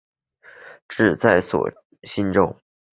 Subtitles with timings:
[0.89, 1.39] 治所在
[2.01, 2.55] 梓州。